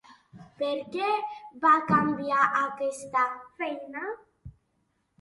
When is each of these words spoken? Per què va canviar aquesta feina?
Per 0.61 0.71
què 0.95 1.09
va 1.67 1.75
canviar 1.91 2.41
aquesta 2.65 3.29
feina? 3.63 4.15